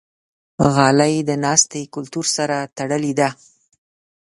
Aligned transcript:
غالۍ 0.73 1.15
د 1.29 1.31
ناستې 1.43 1.81
کلتور 1.93 2.25
سره 2.37 2.57
تړلې 2.77 3.13
ده. 3.19 3.29